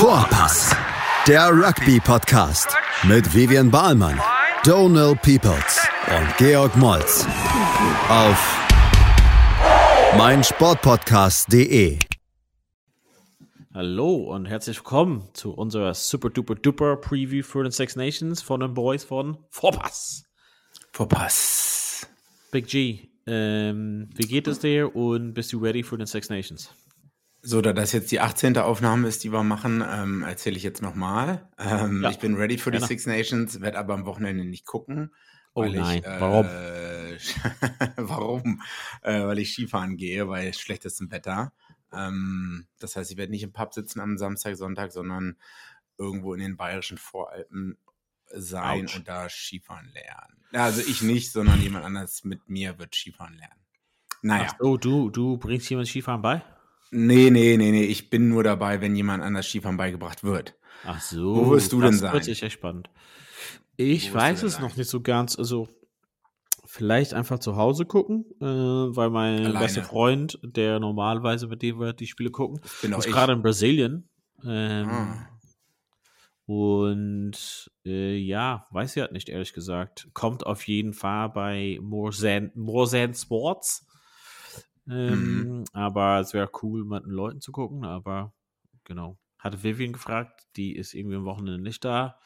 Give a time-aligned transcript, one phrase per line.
[0.00, 0.74] Vorpass,
[1.28, 4.18] der Rugby-Podcast mit Vivian Bahlmann,
[4.64, 7.26] Donal Peoples und Georg Moltz
[8.08, 8.58] auf
[10.16, 11.98] meinsportpodcast.de.
[13.74, 18.60] Hallo und herzlich willkommen zu unserer super duper duper Preview für den Six Nations von
[18.60, 20.24] den Boys von Vorpass.
[20.92, 22.08] Vorpass.
[22.50, 26.70] Big G, ähm, wie geht es dir und bist du ready für den Six Nations?
[27.42, 28.58] So, da das jetzt die 18.
[28.58, 31.48] Aufnahme ist, die wir machen, ähm, erzähle ich jetzt nochmal.
[31.58, 32.86] Ähm, Ja, ich bin ready für die gerne.
[32.86, 35.14] Six Nations, werde aber am Wochenende nicht gucken.
[35.54, 36.46] Oh weil nein, ich, äh, warum?
[37.96, 38.62] warum?
[39.02, 41.52] Äh, weil ich Skifahren gehe, bei schlechtestem Wetter.
[41.92, 45.36] Ähm, das heißt, ich werde nicht im Pub sitzen am Samstag, Sonntag, sondern
[45.98, 47.78] irgendwo in den bayerischen Voralpen
[48.32, 48.96] sein Autsch.
[48.96, 50.44] und da Skifahren lernen.
[50.52, 53.60] Also ich nicht, sondern jemand anders mit mir wird Skifahren lernen.
[54.22, 54.48] Naja.
[54.50, 56.42] Ach so, du, du bringst jemand Skifahren bei?
[56.90, 57.84] Nee, nee, nee, nee.
[57.84, 60.56] Ich bin nur dabei, wenn jemand anders Skifahren beigebracht wird.
[60.84, 61.36] Ach so.
[61.36, 62.12] Wo wirst du denn das sein?
[62.12, 62.90] wird sich echt spannend.
[63.76, 64.62] Ich weiß es sein?
[64.62, 65.38] noch nicht so ganz.
[65.38, 65.68] Also,
[66.66, 69.58] vielleicht einfach zu Hause gucken, äh, weil mein Alleine.
[69.58, 74.08] bester Freund, der normalerweise mit dem wir die Spiele gucken, ist gerade in Brasilien.
[74.44, 75.26] Ähm, Ah.
[76.46, 80.08] Und äh, ja, weiß ich halt nicht, ehrlich gesagt.
[80.14, 83.86] Kommt auf jeden Fall bei Morzan Morzan Sports.
[84.90, 85.64] Ähm, Mhm.
[85.72, 87.84] Aber es wäre cool, mit den Leuten zu gucken.
[87.84, 88.34] Aber
[88.84, 89.18] genau.
[89.38, 92.18] Hatte Vivian gefragt, die ist irgendwie am Wochenende nicht da.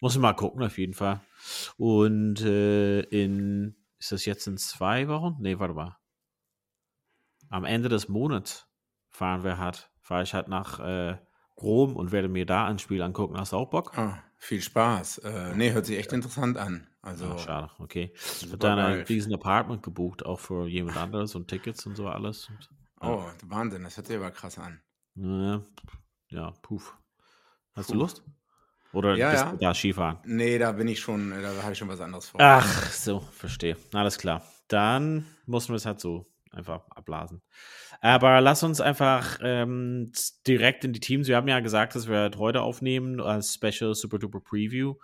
[0.00, 1.20] Muss ich mal gucken, auf jeden Fall.
[1.76, 5.36] Und äh, in, ist das jetzt in zwei Wochen?
[5.40, 5.96] Nee, warte mal.
[7.50, 8.68] Am Ende des Monats
[9.10, 11.18] fahren wir halt, fahre ich halt nach äh,
[11.56, 13.38] Rom und werde mir da ein Spiel angucken.
[13.38, 13.96] Hast du auch Bock?
[13.96, 15.18] Ah, viel Spaß.
[15.18, 16.88] Äh, nee, hört sich echt interessant an.
[17.02, 18.12] Also, Ah, schade, okay.
[18.48, 22.48] Wird dann ein riesen Apartment gebucht, auch für jemand anderes und Tickets und so alles.
[22.48, 24.80] Und, oh, Wahnsinn, das hört sich aber krass an.
[25.14, 25.62] ja,
[26.30, 26.96] ja, puff.
[27.74, 28.00] Hast du Puh.
[28.00, 28.24] Lust?
[28.92, 29.52] Oder Ja, bist ja.
[29.52, 30.18] du da Skifahren?
[30.24, 32.40] Nee, da bin ich schon, da habe ich schon was anderes vor.
[32.40, 33.76] Ach, so, verstehe.
[33.92, 34.42] Alles klar.
[34.68, 37.42] Dann muss man es halt so einfach abblasen.
[38.00, 40.12] Aber lass uns einfach ähm,
[40.46, 41.28] direkt in die Teams.
[41.28, 44.94] Wir haben ja gesagt, dass wir halt heute aufnehmen als Special Super Duper Preview,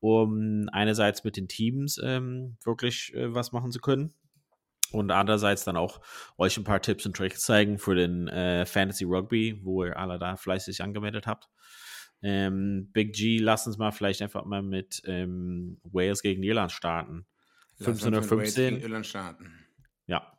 [0.00, 4.12] um einerseits mit den Teams ähm, wirklich äh, was machen zu können.
[4.92, 6.00] Und andererseits dann auch
[6.38, 10.18] euch ein paar Tipps und Tricks zeigen für den äh, Fantasy Rugby, wo ihr alle
[10.18, 11.48] da fleißig angemeldet habt.
[12.22, 17.26] Ähm, Big G, lass uns mal vielleicht einfach mal mit ähm, Wales gegen Irland starten.
[17.78, 18.74] Lass uns mit Wales 1515.
[18.74, 19.52] gegen Irland starten.
[20.06, 20.33] Ja.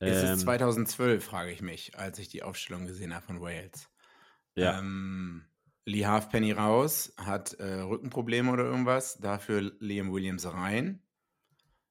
[0.00, 3.88] Ist Ähm, es 2012, frage ich mich, als ich die Aufstellung gesehen habe von Wales.
[4.54, 4.78] ja.
[4.78, 5.44] Ähm,
[5.88, 11.00] Lee Halfpenny raus, hat äh, Rückenprobleme oder irgendwas, dafür Liam Williams rein.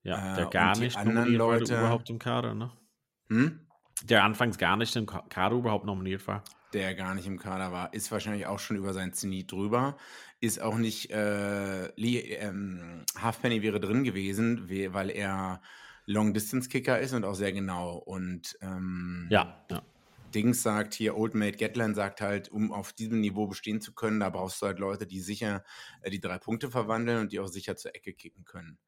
[0.04, 2.72] ja, äh, der gar nicht nominiert Leute- überhaupt im Kader, ne?
[3.30, 3.66] Hm?
[4.04, 6.44] Der anfangs gar nicht im Ka- Kader überhaupt nominiert war.
[6.74, 9.96] der gar nicht im Kader war, ist wahrscheinlich auch schon über sein Zenit drüber.
[10.42, 15.62] Ist auch nicht, äh, Lee, ähm, Halfpenny wäre drin gewesen, we- weil er
[16.06, 17.98] Long-Distance-Kicker ist und auch sehr genau.
[17.98, 19.84] Und ähm, Ja, ja.
[20.34, 24.20] Dings sagt hier, Old Mate Gatland sagt halt, um auf diesem Niveau bestehen zu können,
[24.20, 25.64] da brauchst du halt Leute, die sicher
[26.02, 28.80] äh, die drei Punkte verwandeln und die auch sicher zur Ecke kicken können.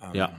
[0.00, 0.34] Ähm, Ja.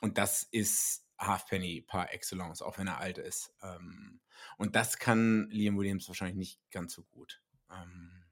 [0.00, 3.52] Und das ist Halfpenny par excellence, auch wenn er alt ist.
[3.62, 4.20] Ähm,
[4.58, 7.42] und das kann Liam Williams wahrscheinlich nicht ganz so gut.
[7.70, 8.24] Ähm,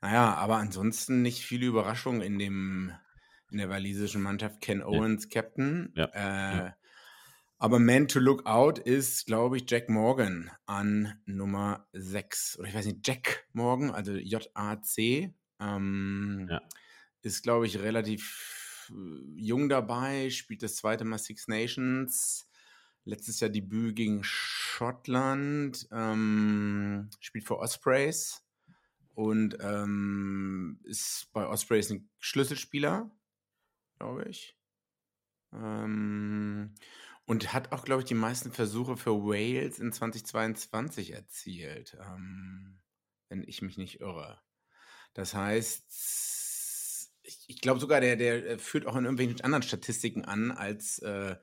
[0.00, 2.92] naja, aber ansonsten nicht viele Überraschungen in dem
[3.50, 4.60] in der walisischen Mannschaft.
[4.60, 5.92] Ken Owens, Captain.
[5.94, 6.76] Ja, Äh, ja.
[7.58, 12.58] Aber Man to Look Out ist, glaube ich, Jack Morgan an Nummer 6.
[12.58, 15.34] Oder ich weiß nicht, Jack Morgan, also J-A-C.
[15.60, 16.60] Ähm, Ja.
[17.22, 22.46] Ist, glaube ich, relativ äh, jung dabei, spielt das zweite Mal Six Nations.
[23.04, 28.42] Letztes Jahr Debüt gegen Schottland, ähm, spielt für Ospreys
[29.14, 33.10] und ähm, ist bei Ospreys ein Schlüsselspieler,
[33.98, 34.56] glaube ich.
[35.52, 36.74] Ähm,
[37.24, 42.78] und hat auch, glaube ich, die meisten Versuche für Wales in 2022 erzielt, ähm,
[43.28, 44.40] wenn ich mich nicht irre.
[45.12, 50.24] Das heißt, ich, ich glaube sogar, der, der äh, führt auch in irgendwelchen anderen Statistiken
[50.24, 51.36] an, als äh,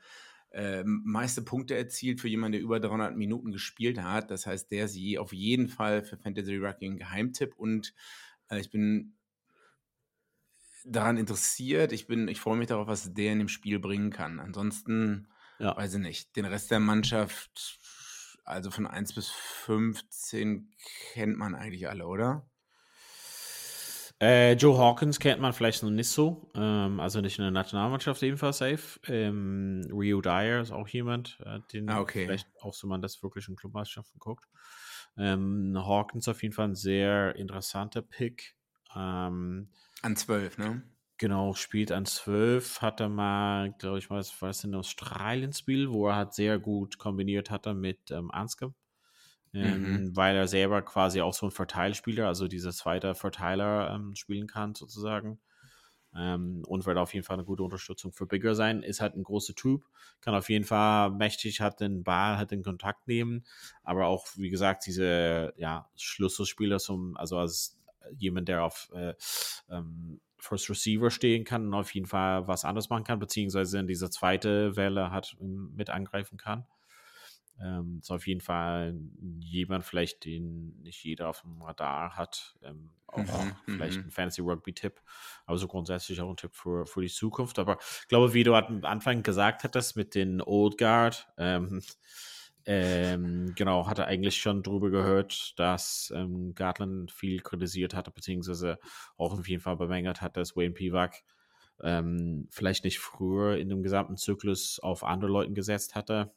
[0.52, 4.32] äh, meiste Punkte erzielt für jemanden, der über 300 Minuten gespielt hat.
[4.32, 7.94] Das heißt, der je, auf jeden Fall für Fantasy Rugby ein Geheimtipp und
[8.50, 9.18] äh, ich bin
[10.86, 11.92] daran interessiert.
[11.92, 14.40] Ich bin, ich freue mich darauf, was der in dem Spiel bringen kann.
[14.40, 15.76] Ansonsten, Ja.
[15.76, 17.80] weiß ich nicht, den Rest der Mannschaft,
[18.46, 20.72] also von 1 bis 15
[21.14, 22.50] kennt man eigentlich alle, oder?
[24.22, 26.52] Äh, Joe Hawkins kennt man vielleicht noch nicht so.
[26.56, 29.00] Ähm, also nicht in der Nationalmannschaft jedenfalls safe.
[29.08, 32.26] Ähm, Rio Dyer ist auch jemand, äh, den Ah, okay.
[32.26, 34.46] vielleicht auch so man das wirklich in Clubmeisterschaften guckt.
[35.18, 38.56] Ähm, Hawkins auf jeden Fall ein sehr interessanter Pick.
[38.96, 39.70] Ähm,
[40.04, 40.84] An 12, ne?
[41.20, 46.08] Genau, spielt an 12, hat er mal, glaube ich, was war es ein Australien-Spiel, wo
[46.10, 48.76] er halt sehr gut kombiniert hatte mit ähm, Anscombe.
[49.54, 50.14] Ähm, Mhm.
[50.16, 54.76] weil er selber quasi auch so ein Verteilspieler, also dieser zweite Verteiler ähm, spielen kann,
[54.76, 55.42] sozusagen.
[56.16, 58.84] Ähm, und wird auf jeden Fall eine gute Unterstützung für Bigger sein.
[58.84, 59.86] Ist halt ein großer Typ,
[60.22, 63.46] kann auf jeden Fall mächtig, hat den Ball, hat den Kontakt nehmen,
[63.84, 67.80] aber auch, wie gesagt, diese ja, Schlüsselspieler, zum, also als
[68.18, 69.14] jemand, der auf äh,
[69.70, 73.88] ähm, First Receiver stehen kann und auf jeden Fall was anderes machen kann, beziehungsweise in
[73.88, 76.66] dieser zweite Welle hat mit angreifen kann.
[77.62, 79.00] Ähm, ist auf jeden Fall
[79.40, 82.56] jemand, vielleicht, den nicht jeder auf dem Radar hat.
[82.64, 84.08] Ähm, auch Mhm, vielleicht mhm.
[84.08, 85.00] ein Fantasy Rugby-Tipp,
[85.46, 87.60] aber so grundsätzlich auch ein Tipp für, für die Zukunft.
[87.60, 91.84] Aber ich glaube, wie du am Anfang gesagt hattest, mit den Old Guard, ähm,
[92.65, 98.80] ähm, genau, hatte eigentlich schon drüber gehört, dass ähm, Gartland viel kritisiert hatte, beziehungsweise
[99.18, 101.24] auch auf jeden Fall bemängelt hat, dass Wayne Pivak
[101.81, 106.33] ähm, vielleicht nicht früher in dem gesamten Zyklus auf andere Leuten gesetzt hatte.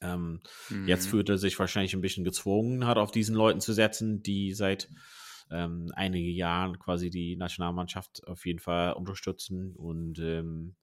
[0.00, 0.40] Ähm,
[0.70, 0.84] Mhm.
[0.84, 4.52] Jetzt fühlt er sich wahrscheinlich ein bisschen gezwungen, hat auf diesen Leuten zu setzen, die
[4.52, 4.88] seit
[5.50, 10.74] ähm, einigen Jahren quasi die Nationalmannschaft auf jeden Fall unterstützen und ähm,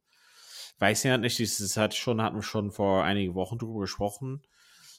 [0.79, 4.41] weiß ja nicht, es hat schon, hatten wir schon vor einigen Wochen drüber gesprochen,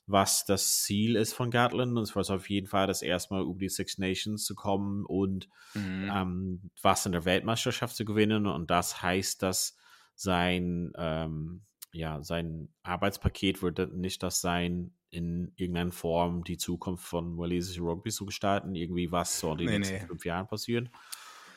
[0.06, 1.96] was das Ziel ist von Gatland.
[1.96, 5.48] Und es war auf jeden Fall, das erstmal über die Six Nations zu kommen und
[5.74, 6.10] Mhm.
[6.12, 8.46] ähm, was in der Weltmeisterschaft zu gewinnen.
[8.46, 9.76] Und das heißt, dass
[10.14, 17.36] sein, ähm, ja, sein Arbeitspaket wird nicht das sein, in irgendeiner Form die Zukunft von
[17.38, 20.06] walisischen Rugby zu gestalten, irgendwie was soll in den Nee, nächsten nee.
[20.06, 20.88] fünf Jahren passieren,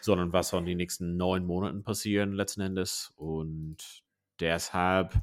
[0.02, 3.14] sondern was soll in den nächsten neun Monaten passieren letzten Endes.
[3.16, 4.04] Und
[4.40, 5.22] deshalb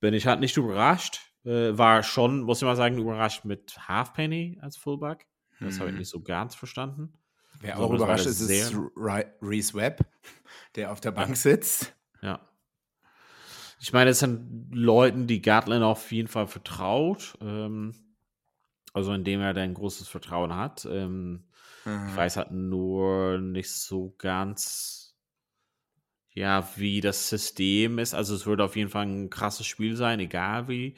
[0.00, 1.20] bin ich halt nicht überrascht.
[1.44, 5.26] Äh, war schon, muss ich mal sagen, überrascht mit Halfpenny als Fullback.
[5.60, 6.00] Das habe ich Mhm.
[6.00, 7.14] nicht so ganz verstanden.
[7.60, 8.74] Wer auch überrascht ist, ist
[9.42, 10.00] Reese Webb,
[10.76, 11.94] der auf der Bank sitzt.
[12.22, 12.40] Ja.
[13.80, 17.36] Ich meine, es sind Leuten, die Gatlin auf jeden Fall vertraut.
[17.40, 17.94] Ähm,
[18.92, 20.86] also indem er da ein großes Vertrauen hat.
[20.90, 21.44] Ähm,
[21.84, 22.16] Ich Mhm.
[22.16, 25.05] weiß halt nur nicht so ganz,
[26.36, 28.14] ja, wie das System ist.
[28.14, 30.94] Also es wird auf jeden Fall ein krasses Spiel sein, egal wie.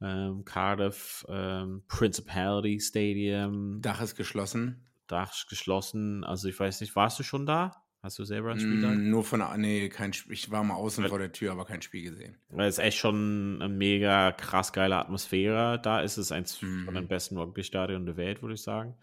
[0.00, 4.86] Ähm, Cardiff, ähm, Principality Stadium, Dach ist geschlossen.
[5.06, 6.22] Dach geschlossen.
[6.24, 7.80] Also ich weiß nicht, warst du schon da?
[8.02, 8.88] Hast du selber ein Spiel da?
[8.90, 10.34] Mm, nur von nee, kein Spiel.
[10.34, 12.36] Ich war mal außen Weil- vor der Tür, aber kein Spiel gesehen.
[12.50, 16.12] Weil es echt schon eine mega krass geile Atmosphäre da ist.
[16.18, 16.84] Es ist eins Mhm.
[16.84, 18.94] von den besten Rugby-Stadien der Welt, würde ich sagen.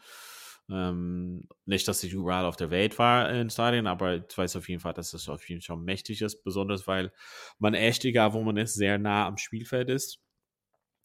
[0.71, 4.69] Ähm, nicht, dass ich überall auf der Welt war in Stadien, aber ich weiß auf
[4.69, 7.11] jeden Fall, dass es auf jeden Fall schon mächtig ist, besonders weil
[7.59, 10.19] man echt, egal wo man ist, sehr nah am Spielfeld ist.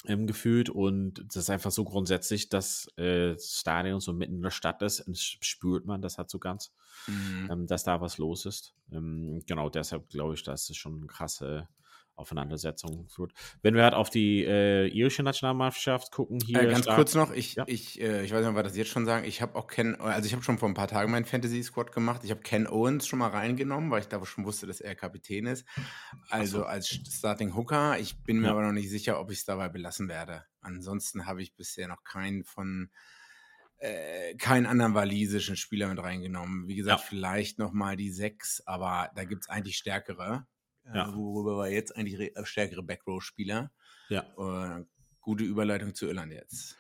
[0.04, 4.42] Ähm, gefühlt und das ist einfach so grundsätzlich, dass äh, das Stadion so mitten in
[4.42, 6.72] der Stadt ist und das spürt man das hat so ganz
[7.08, 7.48] Mhm.
[7.50, 8.74] ähm, dass da was los ist.
[8.92, 11.68] Ähm, genau, deshalb glaube ich, dass es schon eine krasse
[12.16, 13.32] Aufeinandersetzung wird.
[13.62, 16.60] Wenn wir halt auf die äh, irische Nationalmannschaft gucken, hier.
[16.60, 17.64] Äh, ganz stark- kurz noch, ich, Ja.
[17.66, 19.24] ich, äh, ich weiß nicht, ob wir das jetzt schon sagen.
[19.26, 21.92] Ich habe auch Ken, also ich habe schon vor ein paar Tagen meinen Fantasy Squad
[21.92, 22.22] gemacht.
[22.24, 25.46] Ich habe Ken Owens schon mal reingenommen, weil ich da schon wusste, dass er Kapitän
[25.46, 25.64] ist.
[26.30, 26.64] Also so.
[26.64, 27.98] als Starting Hooker.
[27.98, 28.52] Ich bin mir Ja.
[28.52, 30.44] aber noch nicht sicher, ob ich es dabei belassen werde.
[30.60, 32.90] Ansonsten habe ich bisher noch keinen von
[33.78, 36.66] äh, keinen anderen walisischen Spieler mit reingenommen.
[36.66, 37.06] Wie gesagt, Ja.
[37.06, 40.46] vielleicht noch mal die sechs, aber da gibt es eigentlich stärkere.
[40.94, 41.14] Ja.
[41.14, 43.70] Worüber wir jetzt eigentlich äh, stärkere Backrow-Spieler.
[44.08, 44.24] Ja.
[44.38, 44.84] Äh,
[45.20, 46.76] gute Überleitung zu Irland jetzt.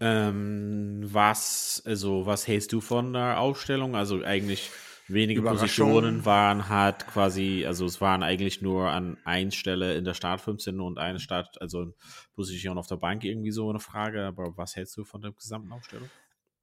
[0.00, 3.96] Ähm, was, also, was hältst du von der Aufstellung?
[3.96, 4.70] Also eigentlich
[5.08, 5.42] wenige.
[5.42, 10.40] Positionen waren halt quasi, also es waren eigentlich nur an ein Stelle in der Start
[10.40, 11.92] 15 und eine Start, also
[12.34, 15.72] Position auf der Bank irgendwie so eine Frage, aber was hältst du von der gesamten
[15.72, 16.08] Aufstellung?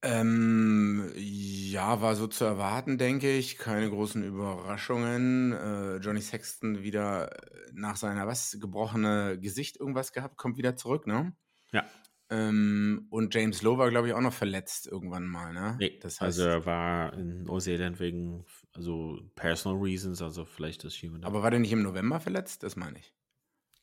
[0.09, 3.57] Ähm, ja, war so zu erwarten, denke ich.
[3.57, 5.51] Keine großen Überraschungen.
[5.51, 7.35] Äh, Johnny Sexton wieder
[7.73, 11.35] nach seiner was gebrochene Gesicht irgendwas gehabt, kommt wieder zurück, ne?
[11.73, 11.85] Ja.
[12.29, 15.75] Ähm, und James Lowe war, glaube ich, auch noch verletzt irgendwann mal, ne?
[15.79, 20.99] Nee, das heißt, also er war in Neuseeland wegen, also personal reasons, also vielleicht das
[21.01, 21.25] jemand.
[21.25, 22.63] aber war der nicht im November verletzt?
[22.63, 23.13] Das meine ich.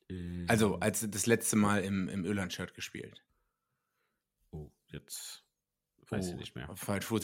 [0.09, 3.25] äh, Also, als das letzte Mal im, im Irland-Shirt gespielt.
[4.52, 5.44] oh, jetzt
[6.12, 6.70] weiß ich Oh, nicht mehr.
[6.75, 7.23] Falsch Fuß.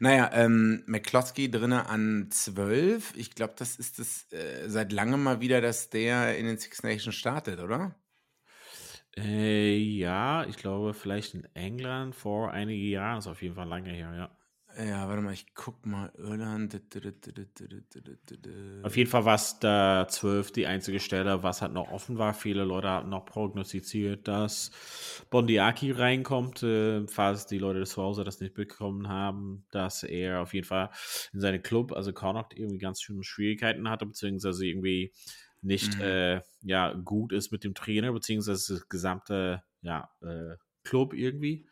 [0.00, 3.14] Naja, ähm, McCloskey drinne an 12.
[3.16, 6.82] Ich glaube, das ist es äh, seit langem mal wieder, dass der in den Six
[6.82, 7.96] Nations startet, oder?
[9.16, 13.90] Äh, ja, ich glaube vielleicht in England vor einigen Jahren, ist auf jeden Fall lange
[13.90, 14.37] her, ja.
[14.78, 16.12] Ja, warte mal, ich guck mal.
[16.16, 16.80] Irland.
[18.84, 22.32] Auf jeden Fall war es da 12 die einzige Stelle, was halt noch offen war.
[22.32, 24.70] Viele Leute hatten noch prognostiziert, dass
[25.30, 30.54] Bondiaki reinkommt, äh, falls die Leute zu Hause das nicht bekommen haben, dass er auf
[30.54, 30.90] jeden Fall
[31.32, 35.12] in seinem Club, also Connacht, irgendwie ganz schöne Schwierigkeiten hatte, beziehungsweise irgendwie
[35.60, 36.00] nicht Mhm.
[36.00, 41.66] äh, ja, gut ist mit dem Trainer, beziehungsweise das gesamte ja, äh, Club irgendwie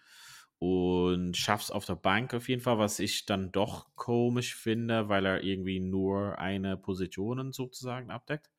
[0.58, 5.26] und schaff's auf der Bank auf jeden Fall, was ich dann doch komisch finde, weil
[5.26, 8.50] er irgendwie nur eine Position sozusagen abdeckt.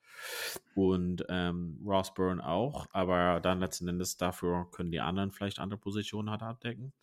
[0.76, 5.80] Und ähm, Ross Byrne auch, aber dann letzten Endes dafür können die anderen vielleicht andere
[5.80, 6.94] Positionen halt abdecken.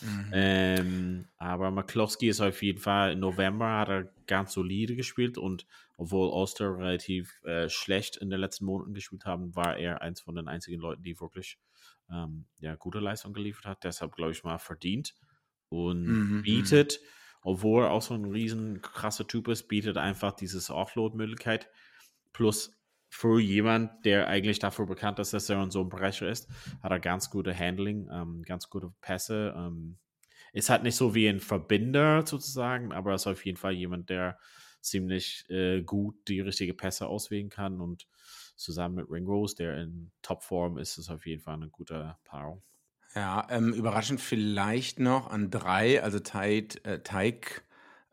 [0.00, 0.30] Mhm.
[0.32, 5.66] Ähm, aber McCloskey ist auf jeden Fall im November hat er ganz solide gespielt und
[5.96, 10.34] obwohl Oster relativ äh, schlecht in den letzten Monaten gespielt haben, war er eins von
[10.34, 11.58] den einzigen Leuten, die wirklich
[12.10, 13.84] ähm, ja, gute Leistung geliefert hat.
[13.84, 15.14] Deshalb glaube ich mal verdient
[15.68, 17.00] und Mhm, bietet,
[17.42, 21.68] obwohl er auch so ein riesen krasser Typ ist, bietet einfach dieses Offload-Möglichkeit.
[22.32, 22.72] Plus
[23.08, 26.48] für jemand, der eigentlich dafür bekannt ist, dass er so ein Brecher ist,
[26.82, 29.54] hat er ganz gute Handling, ähm, ganz gute Pässe.
[29.56, 29.98] Ähm,
[30.52, 34.38] ist halt nicht so wie ein Verbinder sozusagen, aber ist auf jeden Fall jemand, der
[34.80, 38.06] ziemlich äh, gut die richtige Pässe auswählen kann und
[38.56, 42.62] zusammen mit Ringrose, der in Topform ist, ist auf jeden Fall eine gute Paarung.
[43.14, 47.64] Ja, ähm, überraschend vielleicht noch an drei, also Teig, äh, Teig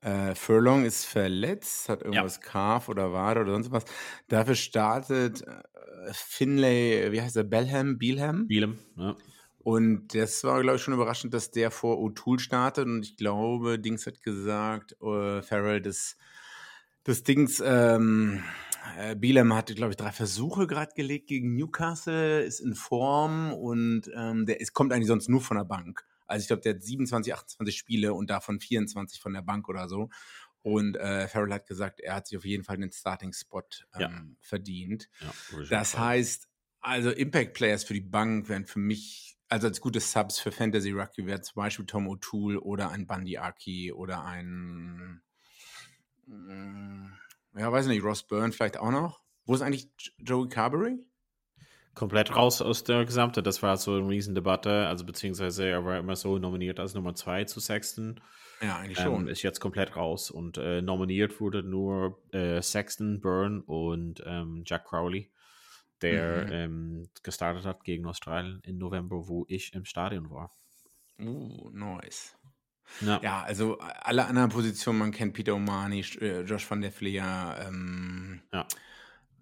[0.01, 3.85] äh, Furlong ist verletzt, hat irgendwas Calf oder Wade oder sonst was.
[4.27, 8.47] Dafür startet äh, Finlay, wie heißt er, Belham, Bielham?
[8.47, 9.15] Bielem, ja.
[9.59, 12.85] Und das war, glaube ich, schon überraschend, dass der vor O'Toole startet.
[12.85, 16.17] Und ich glaube, Dings hat gesagt, äh, Farrell, das,
[17.05, 18.43] das Dings, ähm,
[18.97, 24.09] äh, Bielem hatte, glaube ich, drei Versuche gerade gelegt gegen Newcastle, ist in Form und
[24.15, 26.05] ähm, der ist, kommt eigentlich sonst nur von der Bank.
[26.25, 29.87] Also ich glaube, der hat 27, 28 Spiele und davon 24 von der Bank oder
[29.87, 30.09] so.
[30.61, 33.63] Und äh, Farrell hat gesagt, er hat sich auf jeden Fall den Starting-Spot
[33.95, 34.25] ähm, Ja.
[34.39, 35.09] verdient.
[35.19, 35.33] ja
[35.69, 36.47] Das heißt,
[36.79, 40.91] also Impact Players für die Bank wären für mich, also als gute Subs für Fantasy
[40.91, 45.21] Rugby wäre zum Beispiel Tom O'Toole oder ein Bundy Aki oder ein,
[46.27, 47.07] mm,
[47.55, 49.21] ja, weiß nicht, Ross Byrne vielleicht auch noch.
[49.45, 50.99] Wo ist eigentlich Joey Carberry?
[51.95, 53.43] komplett raus aus der Gesamte.
[53.43, 57.43] Das war so eine Riesendebatte, also beziehungsweise er war immer so nominiert als Nummer zwei
[57.43, 58.19] zu Sexton.
[58.61, 59.27] Ja, eigentlich Ähm, schon.
[59.27, 64.85] ist jetzt komplett raus und äh, nominiert wurde nur äh, Sexton, Byrne und ähm, Jack
[64.85, 65.31] Crowley,
[66.01, 66.51] der Mhm.
[66.51, 70.51] ähm, gestartet hat gegen Australien im November, wo ich im Stadion war.
[71.19, 72.35] Uh, nice.
[73.01, 77.63] Ja, Ja, also alle anderen Positionen, man kennt Peter Omani, äh, Josh van der Fleer,
[77.67, 78.67] ähm, Ja.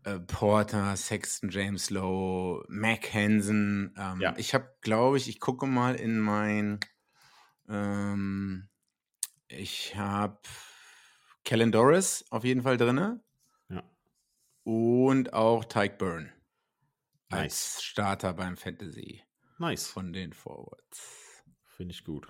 [0.04, 3.94] äh, Porter, Sexton, James Lowe, Mac Hansen.
[3.98, 4.34] Ähm, Ja.
[4.38, 6.80] Ich habe, glaube ich, ich gucke mal in mein,
[7.70, 8.70] ähm,
[9.48, 10.40] ich habe
[11.44, 13.20] Kellen Doris auf jeden Fall drin
[13.70, 13.84] ja.
[14.64, 16.32] und auch Tyke Byrne
[17.30, 17.84] als Nice.
[17.84, 19.24] Starter beim Fantasy
[19.58, 19.88] Nice.
[19.88, 21.44] von den Forwards.
[21.66, 22.28] Finde ich gut.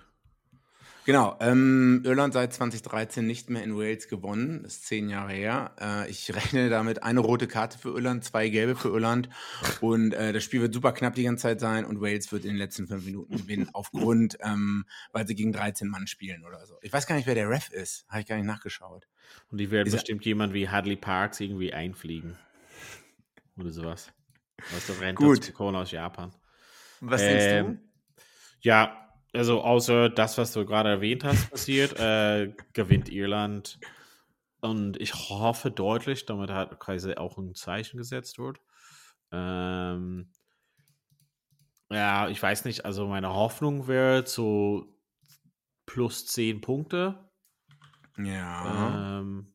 [1.04, 5.72] Genau, ähm, Irland seit 2013 nicht mehr in Wales gewonnen, das ist zehn Jahre her.
[5.80, 9.28] Äh, ich rechne damit eine rote Karte für Irland, zwei gelbe für Irland
[9.80, 12.50] und äh, das Spiel wird super knapp die ganze Zeit sein und Wales wird in
[12.50, 16.78] den letzten fünf Minuten gewinnen, aufgrund, ähm, weil sie gegen 13 Mann spielen oder so.
[16.82, 19.08] Ich weiß gar nicht, wer der Ref ist, habe ich gar nicht nachgeschaut.
[19.50, 22.36] Und die werden Ist er- bestimmt jemand wie Hadley Parks irgendwie einfliegen.
[23.58, 24.12] Oder sowas.
[24.76, 25.52] Aus der Rente Gut.
[25.58, 26.32] aus Japan.
[27.00, 27.80] Was Ähm,
[28.60, 29.01] Ja,
[29.32, 33.78] also außer das, was du gerade erwähnt hast, passiert, äh, gewinnt Irland.
[34.60, 38.60] Und ich hoffe deutlich, damit hat quasi auch ein Zeichen gesetzt wird.
[39.32, 40.30] Ähm,
[41.90, 44.86] ja, ich weiß nicht, also meine Hoffnung wäre so
[45.86, 47.30] plus 10 Punkte.
[48.18, 49.18] Ja.
[49.18, 49.54] Ähm,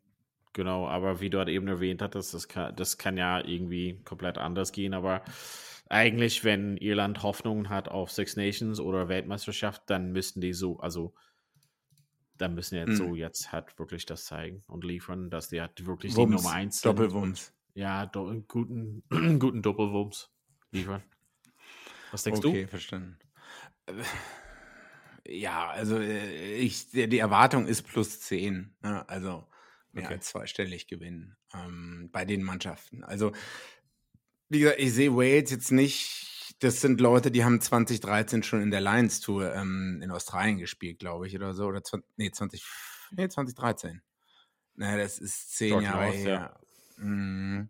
[0.53, 4.38] genau, aber wie du halt eben erwähnt hattest, das kann, das kann ja irgendwie komplett
[4.38, 4.93] anders gehen.
[4.93, 5.24] Aber
[5.89, 11.13] eigentlich, wenn Irland Hoffnungen hat auf Six Nations oder Weltmeisterschaft, dann müssen die so, also
[12.38, 12.98] dann müssen die jetzt Hm.
[12.98, 16.51] so jetzt halt wirklich das zeigen und liefern, dass die halt wirklich die Wumms, Nummer
[16.51, 16.86] 1 sind.
[16.86, 17.53] Doppelwumms.
[17.74, 19.03] Ja, do, einen guten,
[19.39, 20.32] guten Doppelwumms
[20.72, 21.03] liefern.
[22.12, 23.17] Was denkst okay, verstanden.
[23.88, 24.03] Äh,
[25.29, 28.75] Ja, also äh, ich, die die Erwartung ist plus 10.
[28.82, 29.08] Ne?
[29.10, 29.46] Also
[29.91, 30.13] mehr Okay.
[30.13, 33.03] als zweistellig gewinnen ähm, bei den Mannschaften.
[33.03, 33.34] Also,
[34.50, 36.56] wie gesagt, ich sehe Wales jetzt nicht.
[36.60, 41.00] Das sind Leute, die haben 2013 schon in der Lions Tour ähm, in Australien gespielt,
[41.00, 41.66] glaube ich, oder so.
[41.66, 42.63] Oder 20, nee, 20,
[43.12, 44.01] nee, 2013.
[44.75, 46.60] Naja, das ist zehn George Jahre North, her.
[46.98, 47.70] Mhm.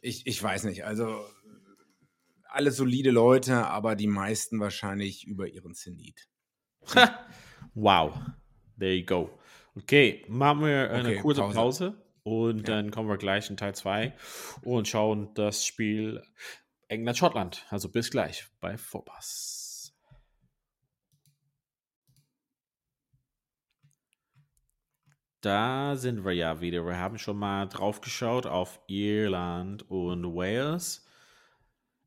[0.00, 0.84] Ich, ich weiß nicht.
[0.84, 1.24] Also
[2.44, 6.28] alle solide Leute, aber die meisten wahrscheinlich über ihren Zenit.
[7.74, 8.14] Wow.
[8.78, 9.30] There you go.
[9.76, 11.54] Okay, machen wir eine Okay, kurze Pause.
[11.54, 12.76] Pause, und Ja.
[12.76, 14.14] dann kommen wir gleich in Teil 2
[14.62, 16.22] und schauen das Spiel
[16.88, 17.66] England-Schottland.
[17.70, 19.94] Also bis gleich bei Vorpass.
[25.40, 26.84] Da sind wir ja wieder.
[26.84, 31.06] Wir haben schon mal drauf geschaut auf Irland und Wales.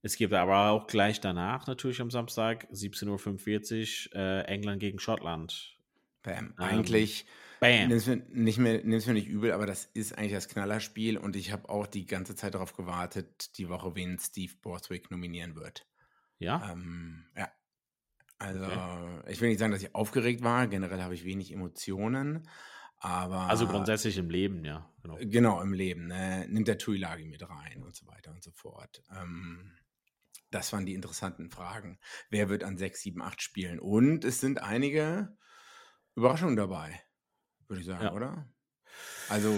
[0.04, 5.78] Es gibt aber auch gleich danach, natürlich am Samstag, 17.45 Uhr, äh, England gegen Schottland.
[6.22, 6.54] Bam.
[6.58, 7.26] Eigentlich,
[7.64, 7.88] Bam.
[7.90, 11.36] nimm's mir nicht, mehr, nimm's mir nicht übel, aber das ist eigentlich das Knallerspiel und
[11.36, 15.88] ich habe auch die ganze Zeit darauf gewartet, die Woche, wen Steve Borthwick nominieren wird.
[16.40, 16.72] Ja?
[16.72, 17.52] Ähm, ja.
[18.40, 19.32] Also, Okay.
[19.32, 20.68] ich will nicht sagen, dass ich aufgeregt war.
[20.68, 22.48] Generell habe ich wenig Emotionen.
[22.98, 24.90] Aber Also grundsätzlich im Leben, ja.
[25.02, 25.18] Genau.
[25.20, 26.08] Genau, im Leben.
[26.08, 26.46] Ne?
[26.50, 29.04] Nimmt der Tuilagi mit rein und so weiter und so fort.
[29.14, 29.74] Ähm,
[30.52, 32.00] das waren die interessanten Fragen.
[32.30, 33.80] Wer wird an 6, 7, 8 spielen?
[33.80, 35.36] Und es sind einige
[36.16, 37.02] Überraschungen dabei,
[37.68, 38.14] würde ich sagen, Ja.
[38.14, 38.46] oder?
[39.30, 39.54] Also,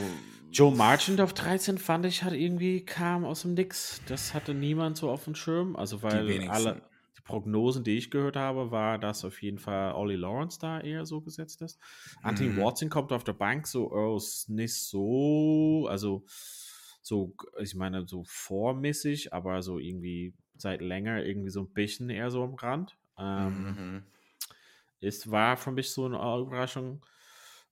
[0.52, 4.02] Joe Marchant auf 13 fand ich, hat irgendwie kam aus dem Nix.
[4.08, 5.76] Das hatte niemand so auf dem Schirm.
[5.76, 6.50] Also weil wenigsten.
[6.52, 6.82] alle
[7.18, 11.06] die Prognosen, die ich gehört habe, war, dass auf jeden Fall Ollie Lawrence da eher
[11.06, 11.78] so gesetzt ist.
[12.22, 12.58] Anthony Mhm.
[12.62, 16.24] Watson kommt auf der Bank so oh, ist nicht so, also
[17.02, 22.32] so, ich meine, so vormäßig, aber so irgendwie seit länger irgendwie so ein bisschen eher
[22.32, 22.96] so am Rand.
[23.18, 24.04] Ähm, mhm.
[25.02, 27.06] es war für mich so eine Überraschung.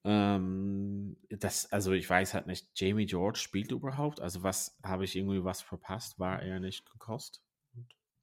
[0.06, 4.20] Ähm, das, also ich weiß halt nicht, Jamie George spielt überhaupt.
[4.20, 6.20] Also was habe ich irgendwie was verpasst?
[6.20, 7.42] War er nicht Concost?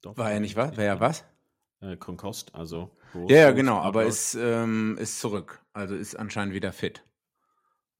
[0.01, 0.77] Doch, war er nicht was?
[0.77, 1.25] War er was?
[1.79, 2.95] Äh, Concost, also.
[3.27, 5.63] Ja, ja, genau, aber ist, ähm, ist zurück.
[5.73, 7.03] Also ist anscheinend wieder fit.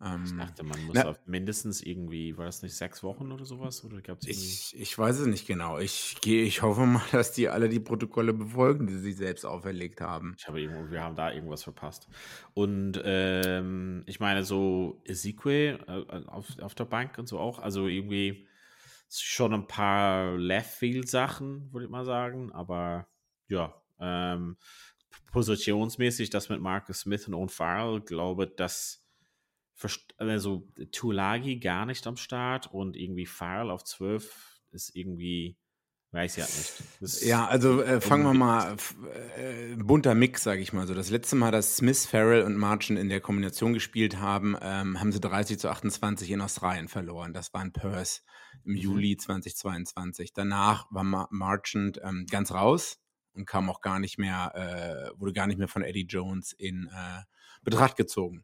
[0.03, 3.45] Ich Ähm, dachte, man muss na- auf mindestens irgendwie, war das nicht sechs Wochen oder
[3.45, 3.83] sowas?
[3.83, 4.45] Oder gab es irgendwie.
[4.45, 5.77] Ich, ich weiß es nicht genau.
[5.77, 10.01] Ich gehe, ich hoffe mal, dass die alle die Protokolle befolgen, die sie selbst auferlegt
[10.01, 10.35] haben.
[10.39, 12.07] Ich habe irgendwo, wir haben da irgendwas verpasst.
[12.55, 17.87] Und ähm, ich meine, so Ezequiel äh, auf, auf der Bank und so auch, also
[17.87, 18.47] irgendwie
[19.09, 23.07] schon ein paar Left-Field-Sachen, würde ich mal sagen, aber
[23.49, 24.57] ja, ähm,
[25.31, 29.00] positionsmäßig, das mit Marcus Smith und Owen Farrell, glaube, dass
[30.17, 35.57] also Tulagi gar nicht am Start und irgendwie Farrell auf 12 ist irgendwie,
[36.11, 36.73] weiß ich ja nicht.
[37.01, 38.75] Das- Ja, also äh, fangen wir mal,
[39.37, 40.93] äh, bunter Mix, sage ich mal so.
[40.93, 45.11] Das letzte Mal, dass Smith, Farrell und Marchand in der Kombination gespielt haben, ähm, haben
[45.11, 47.33] sie 30 zu 28 in Australien verloren.
[47.33, 48.23] Das war in Perth
[48.63, 48.77] im Mhm.
[48.77, 50.33] Juli 2022.
[50.33, 52.99] Danach war Ma Marchand ähm, ganz raus
[53.33, 54.51] und kam auch gar nicht mehr,
[55.13, 57.21] äh, wurde gar nicht mehr von Eddie Jones in äh,
[57.63, 58.43] Betracht gezogen.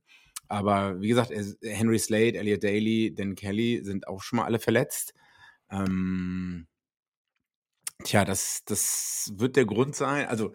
[0.50, 4.60] Aber wie gesagt, es- Henry Slade, Elliot Daly, Dan Kelly sind auch schon mal alle
[4.60, 5.14] verletzt.
[5.72, 6.68] Ähm,
[8.04, 10.28] Tja, das, das wird der Grund sein.
[10.28, 10.54] Also,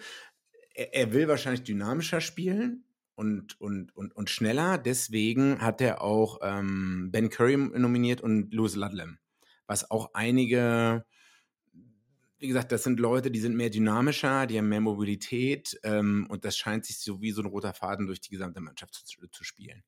[0.74, 4.78] er, er will wahrscheinlich dynamischer spielen und, und, und, und schneller.
[4.78, 9.18] Deswegen hat er auch ähm, Ben Curry nominiert und Lewis Ludlam.
[9.66, 11.04] Was auch einige,
[12.42, 16.44] wie gesagt, das sind Leute, die sind mehr dynamischer, die haben mehr Mobilität ähm, und
[16.44, 19.44] das scheint sich so wie so ein roter Faden durch die gesamte Mannschaft zu, zu
[19.44, 19.84] spielen.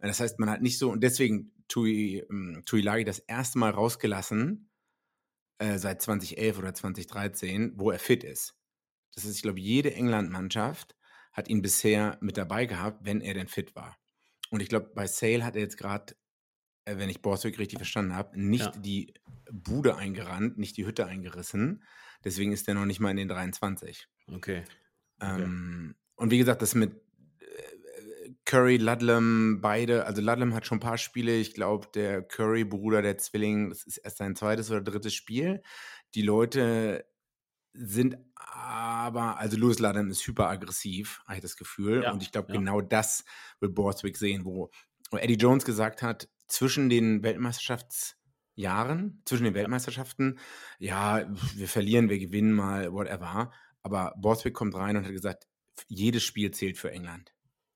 [0.00, 4.68] Das heißt, man hat nicht so, und deswegen Tui, ähm, Tuilagi das erste Mal rausgelassen,
[5.58, 8.56] äh, seit 2011 oder 2013, wo er fit ist.
[9.14, 10.96] Das ist, ich glaube, jede England-Mannschaft
[11.32, 13.96] hat ihn bisher mit dabei gehabt, wenn er denn fit war.
[14.50, 16.16] Und ich glaube, bei Sale hat er jetzt gerade,
[16.86, 18.72] wenn ich Borswick richtig verstanden habe, nicht Ja.
[18.72, 19.14] die
[19.50, 21.82] Bude eingerannt, nicht die Hütte eingerissen.
[22.24, 24.08] Deswegen ist er noch nicht mal in den 23.
[24.32, 24.64] Okay.
[25.20, 26.92] Ähm, und wie gesagt, das mit
[27.40, 31.36] äh, Curry, Ludlam, beide, also Ludlam hat schon ein paar Spiele.
[31.36, 35.62] Ich glaube, der Curry-Bruder, der Zwilling, das ist erst sein zweites oder drittes Spiel.
[36.14, 37.06] Die Leute
[37.72, 42.04] sind aber, also Louis Ludlam ist hyperaggressiv, habe ich das Gefühl.
[42.04, 42.58] Ja, und ich glaube, ja.
[42.58, 43.24] genau das
[43.60, 44.70] wird Borthwick sehen, wo
[45.12, 50.38] Eddie Jones gesagt hat, zwischen den Weltmeisterschaftsjahren, zwischen den Weltmeisterschaften,
[50.78, 53.52] ja, wir verlieren, wir gewinnen mal, whatever.
[53.82, 55.46] Aber Borthwick kommt rein und hat gesagt,
[55.88, 57.34] jedes Spiel zählt für England.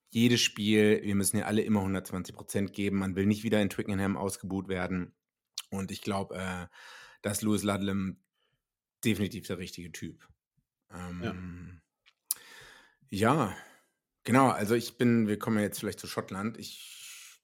[0.09, 2.97] Jedes Spiel, wir müssen ja alle immer 120 Prozent geben.
[2.97, 5.13] Man will nicht wieder in Twickenham ausgebuht werden.
[5.69, 6.67] Und ich glaube, äh,
[7.21, 8.17] dass Louis Ludlam
[9.05, 10.27] definitiv der richtige Typ.
[10.91, 11.81] Ähm,
[13.09, 13.55] ja.
[14.23, 14.49] genau.
[14.49, 16.57] Also ich bin, wir kommen ja jetzt vielleicht zu Schottland.
[16.57, 16.98] Ich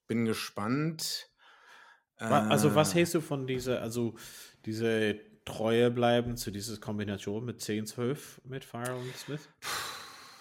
[0.06, 1.30] bin gespannt.
[2.18, 4.16] Also, was Äh, hältst du von dieser, also
[4.64, 9.48] diese Treue bleiben zu dieser Kombination mit 10, 12 mit Farrell und Smith?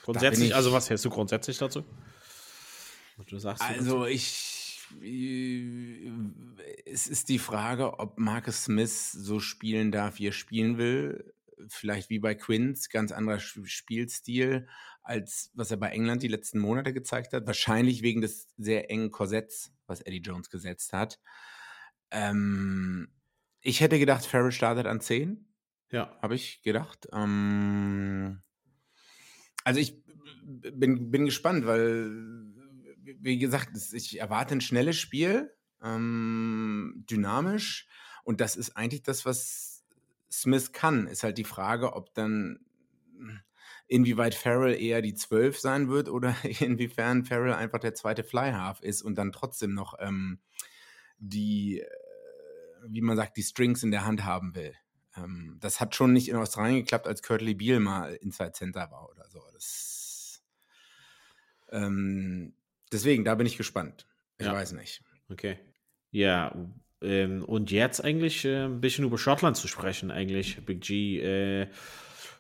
[0.04, 1.84] Grundsätzlich, ich- also was hältst du grundsätzlich dazu?
[3.18, 6.10] Was du sagst du Also ich, äh,
[6.86, 11.34] es ist die Frage, ob Marcus Smith so spielen darf, wie er spielen will.
[11.70, 14.68] Vielleicht wie bei Quinns, ganz anderer Spielstil.
[15.04, 17.46] als was er bei England die letzten Monate gezeigt hat.
[17.46, 21.20] Wahrscheinlich wegen des sehr engen Korsetts, was Eddie Jones gesetzt hat.
[22.12, 23.10] Ähm,
[23.62, 25.48] ich hätte gedacht, Farrell startet an 10.
[25.92, 26.18] Ja.
[26.22, 27.08] Habe ich gedacht.
[27.12, 28.42] Ähm,
[29.64, 30.04] also ich
[30.44, 32.12] bin, bin gespannt, weil,
[33.20, 35.52] wie gesagt, ich erwarte ein schnelles Spiel,
[35.84, 37.88] ähm, dynamisch.
[38.24, 39.75] Und das ist eigentlich das, was
[40.42, 41.08] Smith kann.
[41.08, 42.66] Ist halt die Frage, ob dann
[43.88, 49.02] inwieweit Farrell eher die 12 sein wird oder inwiefern Farrell einfach der zweite Flyhalf ist
[49.02, 50.40] und dann trotzdem noch ähm,
[51.18, 51.88] die, äh,
[52.88, 54.74] wie man sagt, die Strings in der Hand haben will.
[55.16, 59.10] Ähm, das hat schon nicht in Australien geklappt, als Curtly Beal mal Inside Center war
[59.10, 59.42] oder so.
[59.54, 60.44] Das,
[61.70, 62.56] ähm,
[62.92, 64.08] deswegen, da bin ich gespannt.
[64.38, 64.54] Ich ja.
[64.54, 65.04] weiß nicht.
[65.30, 65.60] Okay.
[66.12, 66.56] Ja,
[67.02, 71.20] ähm, und jetzt eigentlich äh, ein bisschen über Schottland zu sprechen, eigentlich, Big G.
[71.20, 71.68] Äh,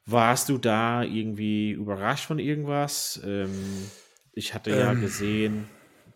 [0.05, 3.19] warst du da irgendwie überrascht von irgendwas?
[3.25, 3.89] Ähm,
[4.33, 5.01] ich hatte ja ähm.
[5.01, 5.67] gesehen,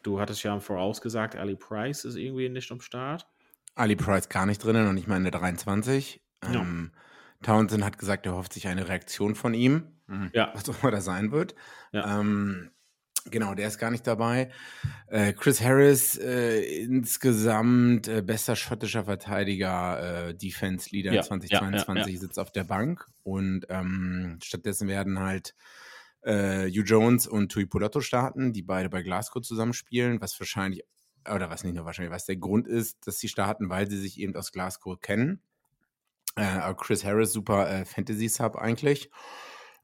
[0.04, 3.28] du hattest ja vorausgesagt, Ali Price ist irgendwie nicht am Start.
[3.76, 6.22] Ali Price gar nicht drinnen und ich meine 23.
[6.44, 6.62] Ja.
[6.62, 6.92] Ähm,
[7.42, 9.88] Townsend hat gesagt, er hofft sich eine Reaktion von ihm.
[10.34, 10.52] Ja.
[10.54, 11.56] Was auch immer das sein wird.
[11.92, 12.20] Ja.
[12.20, 12.72] Ähm,
[13.26, 14.50] Genau, der ist gar nicht dabei.
[15.08, 22.14] Äh, Chris Harris, äh, insgesamt äh, bester schottischer Verteidiger, äh, Defense Leader ja, 2022, ja,
[22.14, 23.06] ja, sitzt auf der Bank.
[23.24, 25.54] Und ähm, stattdessen werden halt
[26.22, 30.84] äh, Hugh Jones und Tui Polotto starten, die beide bei Glasgow zusammenspielen, was wahrscheinlich,
[31.30, 34.20] oder was nicht nur wahrscheinlich, was der Grund ist, dass sie starten, weil sie sich
[34.20, 35.42] eben aus Glasgow kennen.
[36.36, 39.10] Äh, Chris Harris, super äh, Fantasy-Sub eigentlich.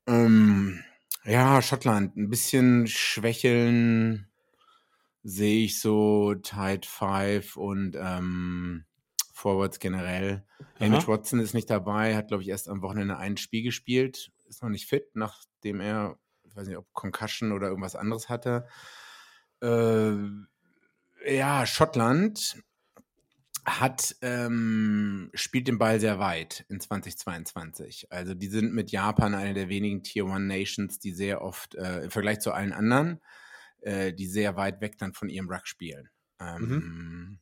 [0.07, 0.83] Ähm,
[1.25, 4.27] ja, Schottland, ein bisschen schwächeln
[5.23, 8.85] sehe ich so Tide 5 und ähm,
[9.33, 10.45] Forwards generell.
[10.79, 14.61] Hamish Watson ist nicht dabei, hat, glaube ich, erst am Wochenende ein Spiel gespielt, ist
[14.61, 18.67] noch nicht fit, nachdem er, ich weiß nicht, ob Concussion oder irgendwas anderes hatte.
[19.61, 20.13] Äh,
[21.27, 22.63] ja, Schottland
[23.65, 28.11] hat, ähm, spielt den Ball sehr weit in 2022.
[28.11, 32.03] Also die sind mit Japan eine der wenigen Tier One Nations, die sehr oft äh,
[32.03, 33.21] im Vergleich zu allen anderen,
[33.81, 36.09] äh, die sehr weit weg dann von ihrem Ruck spielen.
[36.39, 37.39] Ähm, mhm.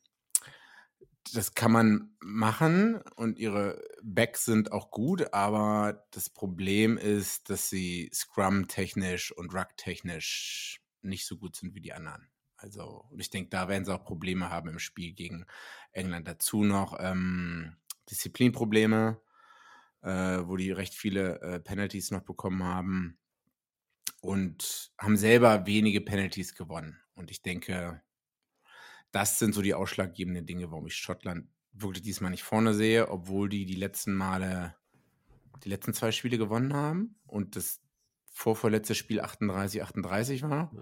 [1.34, 7.70] Das kann man machen und ihre Backs sind auch gut, aber das Problem ist, dass
[7.70, 12.33] sie Scrum-technisch und Ruck-technisch nicht so gut sind wie die anderen.
[12.64, 15.46] Also, und ich denke, da werden sie auch Probleme haben im Spiel gegen
[15.92, 16.28] England.
[16.28, 17.76] Dazu noch ähm,
[18.10, 19.20] Disziplinprobleme,
[20.02, 23.18] äh, wo die recht viele äh, Penalties noch bekommen haben
[24.22, 27.02] und haben selber wenige Penalties gewonnen.
[27.16, 28.02] Und ich denke,
[29.12, 33.50] das sind so die ausschlaggebenden Dinge, warum ich Schottland wirklich diesmal nicht vorne sehe, obwohl
[33.50, 34.76] die die letzten Male,
[35.66, 37.82] die letzten zwei Spiele gewonnen haben und das
[38.30, 40.72] vorvorletzte Spiel 38-38 war.
[40.74, 40.82] Ja.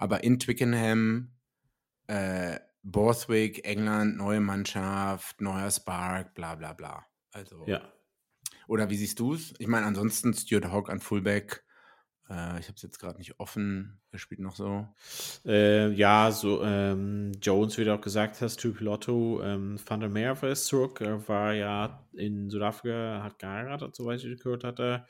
[0.00, 1.30] Aber in Twickenham,
[2.06, 7.04] äh, Borthwick, England, neue Mannschaft, neuer Spark, bla bla bla.
[7.32, 7.66] Also.
[7.66, 7.82] Ja.
[8.66, 9.52] Oder wie siehst du es?
[9.58, 11.64] Ich meine, ansonsten Stuart Hawk an Fullback.
[12.30, 14.00] Äh, ich habe es jetzt gerade nicht offen.
[14.10, 14.88] Wer spielt noch so?
[15.44, 19.42] Äh, ja, so ähm, Jones, wie du auch gesagt hast, Typ Lotto.
[19.42, 21.02] Ähm, Van der Meer ist zurück.
[21.02, 25.04] Er war ja in Südafrika, hat geheiratet, soweit ich gehört hatte.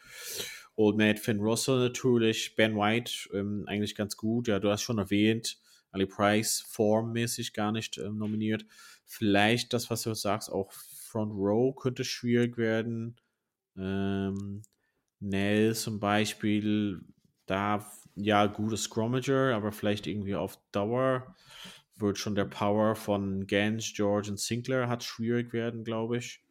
[0.81, 4.49] Old Mate Finn Russell natürlich, Ben White ähm, eigentlich ganz gut.
[4.49, 5.59] Ja, du hast schon erwähnt,
[5.93, 8.64] Ali Price formmäßig gar nicht ähm, nominiert.
[9.05, 13.16] Vielleicht das, was du sagst, auch Front Row könnte schwierig werden.
[13.77, 14.62] Ähm,
[15.19, 17.03] Nell zum Beispiel,
[17.45, 21.37] da ja, gutes Scrummager, aber vielleicht irgendwie auf Dauer
[21.95, 26.43] wird schon der Power von Gans, George und Sinclair hat schwierig werden, glaube ich.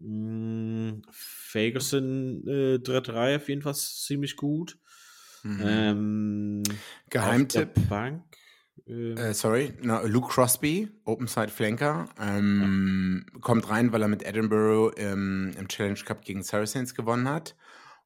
[0.00, 4.78] Hm, Ferguson äh, dritte Reihe auf jeden Fall ziemlich gut.
[5.42, 5.62] Mhm.
[5.62, 6.62] Ähm,
[7.10, 7.88] Geheimtipp.
[7.88, 8.24] Bank.
[8.86, 13.40] Ähm, äh, sorry, no, Luke Crosby, Open Side Flanker, ähm, ja.
[13.40, 17.56] kommt rein, weil er mit Edinburgh ähm, im Challenge Cup gegen Saracens gewonnen hat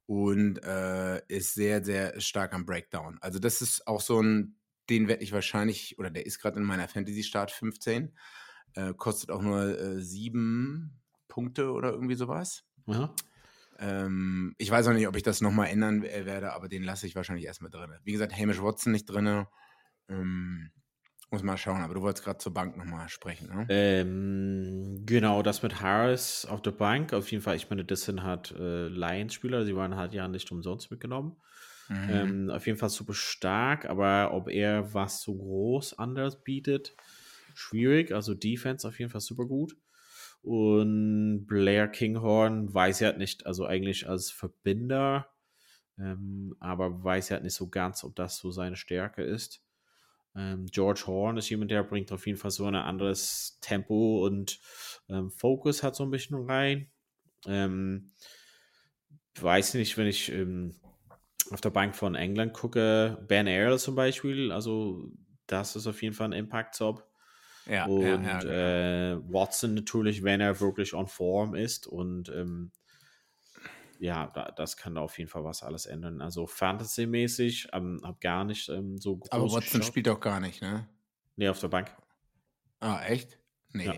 [0.06, 3.18] und äh, ist sehr, sehr stark am Breakdown.
[3.20, 4.56] Also das ist auch so ein,
[4.90, 8.12] den werde ich wahrscheinlich, oder der ist gerade in meiner Fantasy Start 15,
[8.74, 11.01] äh, kostet auch nur äh, sieben
[11.32, 12.64] Punkte oder irgendwie sowas.
[13.78, 17.16] Ähm, ich weiß auch nicht, ob ich das nochmal ändern werde, aber den lasse ich
[17.16, 17.90] wahrscheinlich erstmal drin.
[18.04, 19.46] Wie gesagt, Hamish Watson nicht drin.
[20.08, 20.72] Ähm,
[21.30, 23.68] muss mal schauen, aber du wolltest gerade zur Bank nochmal sprechen, ne?
[23.68, 27.12] Ähm, genau, das mit Harris auf der Bank.
[27.12, 30.50] Auf jeden Fall, ich meine, das sind halt äh, Lions-Spieler, sie waren halt ja nicht
[30.52, 31.36] umsonst mitgenommen.
[31.88, 32.22] Mhm.
[32.24, 36.96] Ähm, auf jeden Fall super stark, aber ob er was so groß anders bietet,
[37.54, 38.12] schwierig.
[38.12, 39.76] Also Defense auf jeden Fall super gut.
[40.42, 45.32] Und Blair Kinghorn weiß ja nicht, also eigentlich als Verbinder
[45.98, 49.62] ähm, aber weiß ja halt nicht so ganz, ob das so seine Stärke ist.
[50.34, 54.58] Ähm, George Horn ist jemand, der bringt auf jeden Fall so ein anderes Tempo und
[55.08, 56.90] ähm, Fokus hat so ein bisschen rein.
[57.46, 58.12] Ähm,
[59.38, 60.74] weiß nicht, wenn ich ähm,
[61.50, 65.10] auf der Bank von England gucke, Ben Earl zum Beispiel, also
[65.46, 67.06] das ist auf jeden Fall ein Impact-Job.
[67.66, 68.52] Ja, und ja, ja, genau.
[68.52, 72.72] äh, Watson natürlich, wenn er wirklich on Form ist und ähm,
[73.98, 76.20] ja, da, das kann da auf jeden Fall was alles ändern.
[76.20, 79.92] Also Fantasy-mäßig, ähm, hab gar nicht ähm, so groß Aber Watson geschaut.
[79.92, 80.88] spielt doch gar nicht, ne?
[81.36, 81.96] Nee, auf der Bank.
[82.80, 83.38] Ah, echt?
[83.72, 83.84] Nee.
[83.84, 83.94] Ja.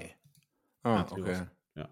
[0.83, 1.47] Ah, okay.
[1.75, 1.89] Ja.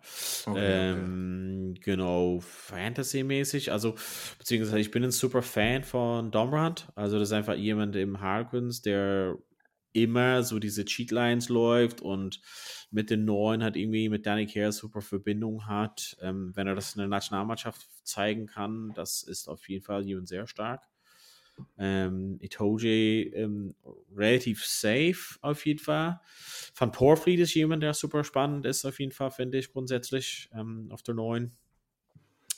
[0.46, 1.80] Okay, ähm, okay.
[1.82, 3.72] Genau, Fantasy-mäßig.
[3.72, 3.96] Also,
[4.38, 6.92] beziehungsweise ich bin ein super Fan von Domrand.
[6.94, 9.38] Also, das ist einfach jemand im Harkins, der
[9.92, 12.40] immer so diese Cheatlines läuft und
[12.90, 16.16] mit den Neuen hat irgendwie mit Danny Care super Verbindung hat.
[16.20, 20.28] Ähm, wenn er das in der Nationalmannschaft zeigen kann, das ist auf jeden Fall jemand
[20.28, 20.88] sehr stark.
[21.78, 23.74] Ähm, Itoje ähm,
[24.14, 26.20] relativ safe auf jeden Fall.
[26.74, 30.88] Van Porfleet ist jemand, der super spannend ist, auf jeden Fall, finde ich grundsätzlich ähm,
[30.90, 31.52] auf der neuen.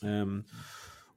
[0.03, 0.45] Ähm,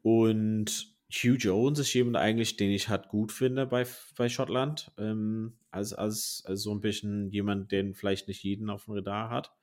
[0.01, 3.85] und Hugh Jones ist jemand eigentlich, den ich halt gut finde bei,
[4.17, 4.91] bei Schottland.
[4.97, 9.29] Ähm, als, als, als so ein bisschen jemand, den vielleicht nicht jeden auf dem Radar
[9.29, 9.53] hat.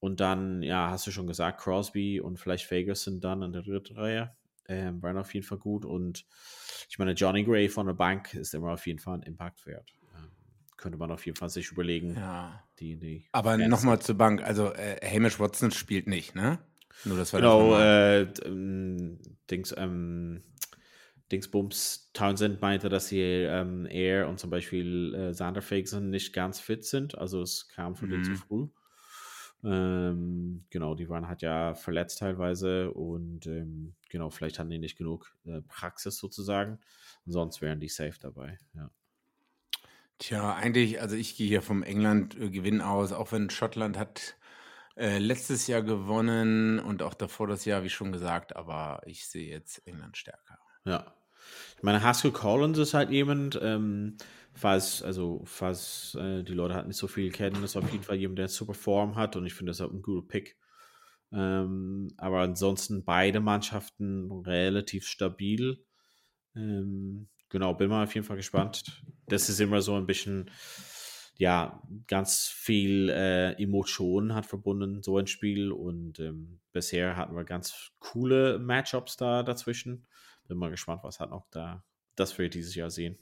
[0.00, 3.96] Und dann, ja, hast du schon gesagt, Crosby und vielleicht sind dann in der dritten
[3.96, 4.36] Reihe.
[4.68, 5.84] Ähm, waren auf jeden Fall gut.
[5.84, 6.26] Und
[6.88, 9.92] ich meine, Johnny Gray von der Bank ist immer auf jeden Fall ein Impact wert.
[10.14, 10.30] Ähm,
[10.76, 12.14] könnte man auf jeden Fall sich überlegen.
[12.14, 12.62] Ja.
[12.78, 14.42] Die, die Aber nochmal zur Bank.
[14.42, 16.58] Also, äh, Hamish Watson spielt nicht, ne?
[17.04, 19.18] Nur das war Genau, äh, ähm,
[19.50, 20.42] Dings, ähm,
[21.30, 26.58] Dingsbums Townsend meinte, dass sie ähm, er und zum Beispiel äh, Sander Fageson nicht ganz
[26.60, 27.16] fit sind.
[27.16, 28.12] Also es kam von mhm.
[28.12, 28.68] denen zu früh.
[29.64, 34.96] Ähm, genau, die waren halt ja verletzt teilweise und ähm, genau, vielleicht hatten die nicht
[34.96, 36.78] genug äh, Praxis sozusagen.
[37.26, 38.90] Sonst wären die safe dabei, ja.
[40.18, 44.36] Tja, eigentlich, also ich gehe hier vom England-Gewinn aus, auch wenn Schottland hat
[44.98, 49.48] äh, letztes Jahr gewonnen und auch davor das Jahr, wie schon gesagt, aber ich sehe
[49.48, 50.58] jetzt England stärker.
[50.84, 51.14] Ja.
[51.76, 54.16] Ich meine, Haskell Collins ist halt jemand, ähm,
[54.52, 58.16] falls, also, falls äh, die Leute halt nicht so viel kennen, ist auf jeden Fall
[58.16, 60.56] jemand, der super Form hat und ich finde das auch ein guter Pick.
[61.30, 65.84] Ähm, aber ansonsten beide Mannschaften relativ stabil.
[66.56, 69.02] Ähm, genau, bin mal auf jeden Fall gespannt.
[69.26, 70.50] Das ist immer so ein bisschen
[71.38, 75.70] ja, ganz viel äh, Emotionen hat verbunden, so ein Spiel.
[75.70, 80.06] Und ähm, bisher hatten wir ganz coole Matchups da dazwischen.
[80.48, 81.84] Bin mal gespannt, was hat noch da,
[82.16, 83.18] das wir dieses Jahr sehen.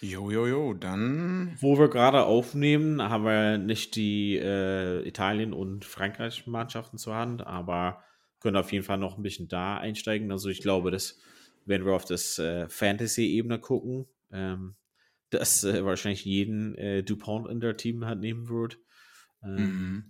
[0.00, 1.56] Jo, jo, jo, dann.
[1.60, 8.02] Wo wir gerade aufnehmen, haben wir nicht die äh, Italien- und Frankreich-Mannschaften zur Hand, aber
[8.40, 10.32] können auf jeden Fall noch ein bisschen da einsteigen.
[10.32, 11.18] Also ich glaube, dass,
[11.66, 14.76] wenn wir auf das äh, Fantasy-Ebene gucken, ähm,
[15.30, 18.78] dass äh, wahrscheinlich jeden äh, Dupont in der Team hat nehmen wird.
[19.42, 20.04] Ähm, mhm.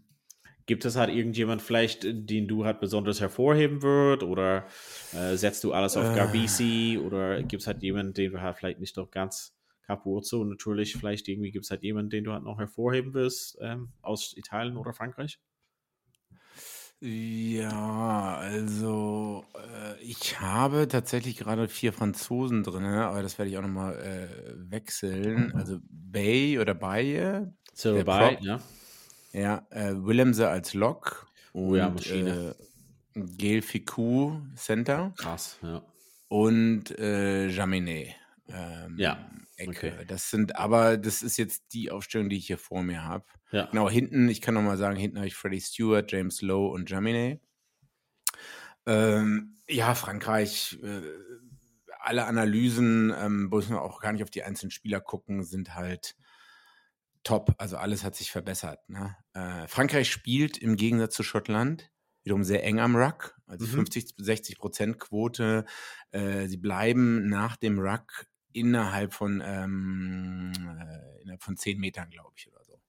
[0.67, 4.67] Gibt es halt irgendjemand vielleicht, den du halt besonders hervorheben würd oder
[5.13, 6.99] äh, setzt du alles auf Garbisi äh.
[6.99, 11.29] oder gibt es halt jemanden, den du halt vielleicht nicht doch ganz Capuzzo natürlich vielleicht
[11.29, 14.93] irgendwie gibt es halt jemanden, den du halt noch hervorheben willst ähm, aus Italien oder
[14.93, 15.39] Frankreich?
[17.01, 23.63] Ja, also äh, ich habe tatsächlich gerade vier Franzosen drin, aber das werde ich auch
[23.63, 25.53] nochmal äh, wechseln.
[25.55, 27.53] Also Bay oder Baye.
[27.75, 28.61] So Bay, ja.
[29.33, 31.27] Ja, äh, Willemse als Lok.
[31.53, 32.57] Oh ja, Maschine.
[33.15, 35.13] Äh, Gail Ficou Center.
[35.19, 35.83] Krass, ja.
[36.29, 38.15] Und äh, Jaminet.
[38.49, 39.31] Ähm, ja.
[39.57, 39.93] Ecke.
[39.93, 40.05] Okay.
[40.07, 43.25] Das sind aber, das ist jetzt die Aufstellung, die ich hier vor mir habe.
[43.51, 43.67] Ja.
[43.67, 47.41] Genau, hinten, ich kann nochmal sagen, hinten habe ich Freddie Stewart, James Lowe und Jaminet.
[48.87, 51.03] Ähm, ja, Frankreich, äh,
[52.01, 56.17] alle Analysen, ähm, muss man auch gar nicht auf die einzelnen Spieler gucken, sind halt
[57.25, 57.55] top.
[57.59, 58.89] Also alles hat sich verbessert.
[58.89, 59.17] Ne?
[59.33, 61.91] Äh, Frankreich spielt im Gegensatz zu Schottland
[62.23, 63.87] wiederum sehr eng am Ruck, also mhm.
[63.87, 65.65] 50 60 Prozent Quote.
[66.11, 72.33] Äh, sie bleiben nach dem Ruck innerhalb von, ähm, äh, innerhalb von 10 Metern, glaube
[72.37, 72.81] ich, oder so.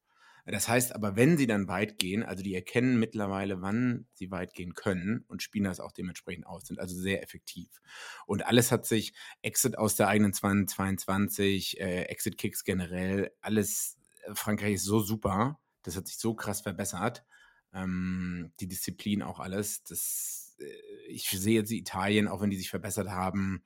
[0.45, 4.53] Das heißt aber, wenn sie dann weit gehen, also die erkennen mittlerweile, wann sie weit
[4.53, 7.81] gehen können und spielen das auch dementsprechend aus, sind also sehr effektiv.
[8.25, 14.35] Und alles hat sich, Exit aus der eigenen 22, äh, Exit Kicks generell, alles, äh,
[14.35, 17.25] Frankreich ist so super, das hat sich so krass verbessert.
[17.73, 19.83] Ähm, die Disziplin auch alles.
[19.83, 20.65] Das, äh,
[21.09, 23.65] ich sehe jetzt Italien, auch wenn die sich verbessert haben,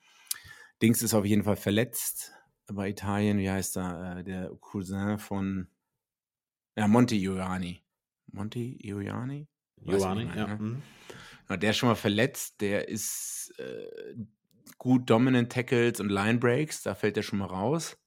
[0.82, 2.34] Dings ist auf jeden Fall verletzt
[2.68, 3.38] bei Italien.
[3.38, 4.18] Wie heißt er?
[4.18, 5.68] Äh, der Cousin von
[6.76, 7.84] ja, Monti Ioani.
[8.28, 9.48] Monti Ioani?
[9.86, 10.48] Ioani, ja.
[10.48, 10.58] Ne?
[10.58, 10.82] Mhm.
[11.60, 12.62] Der ist schon mal verletzt.
[12.62, 14.16] Der ist, äh,
[14.82, 18.00] gut Dominant Tackles und Line Breaks, da fällt er schon mal raus.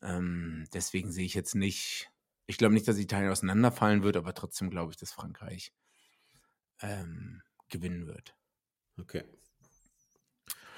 [0.00, 2.10] Ähm, deswegen sehe ich jetzt nicht,
[2.46, 5.74] ich glaube nicht, dass Italien auseinanderfallen wird, aber trotzdem glaube ich, dass Frankreich
[6.80, 8.34] ähm, gewinnen wird.
[8.98, 9.24] Okay.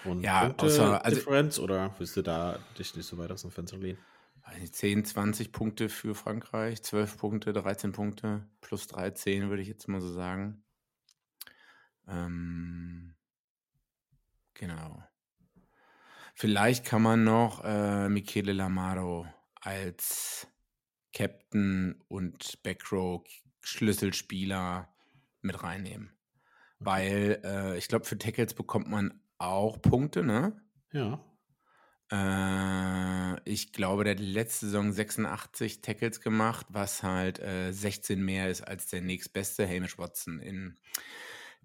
[0.05, 3.43] Und ja, Punkte außer, also, Differenz oder willst du da dich nicht so weit aus
[3.43, 3.99] dem Fenster lehnen?
[4.71, 10.01] 10, 20 Punkte für Frankreich, 12 Punkte, 13 Punkte, plus 13 würde ich jetzt mal
[10.01, 10.63] so sagen.
[12.07, 13.15] Ähm,
[14.55, 15.03] genau.
[16.35, 19.27] Vielleicht kann man noch äh, Michele Lamaro
[19.61, 20.47] als
[21.13, 23.25] Captain und Backrow
[23.63, 24.95] Schlüsselspieler
[25.41, 26.13] mit reinnehmen.
[26.79, 30.61] Weil äh, ich glaube, für Tackles bekommt man auch Punkte, ne?
[30.93, 31.23] Ja.
[32.11, 38.49] Äh, ich glaube, der hat letzte Saison 86 Tackles gemacht, was halt äh, 16 mehr
[38.49, 40.79] ist als der nächstbeste Hamish Watson in,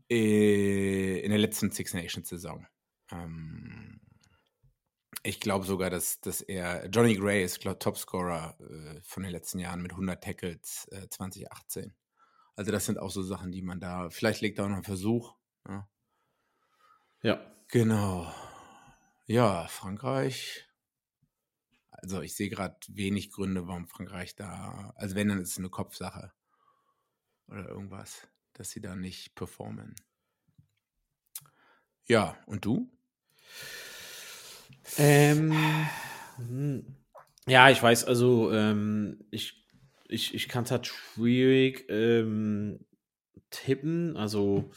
[0.10, 2.66] äh, in der letzten Six Nations Saison.
[3.12, 4.02] Ähm,
[5.24, 9.60] ich glaube sogar, dass, dass er, Johnny Gray ist glaub, Topscorer äh, von den letzten
[9.60, 11.94] Jahren mit 100 Tackles äh, 2018.
[12.56, 14.84] Also das sind auch so Sachen, die man da, vielleicht legt er auch noch einen
[14.84, 15.36] Versuch.
[15.68, 15.88] Ja.
[17.22, 17.56] ja.
[17.72, 18.30] Genau.
[19.28, 20.68] Ja, Frankreich.
[21.90, 25.70] Also ich sehe gerade wenig Gründe, warum Frankreich da, also wenn, dann ist es eine
[25.70, 26.34] Kopfsache
[27.48, 29.96] oder irgendwas, dass sie da nicht performen.
[32.08, 32.92] Ja, und du?
[34.98, 35.88] Ähm,
[36.36, 36.98] hm.
[37.48, 39.66] ja, ich weiß, also ähm, ich,
[40.10, 42.86] ich, ich kann es halt schwierig ähm,
[43.50, 44.18] tippen.
[44.18, 44.70] Also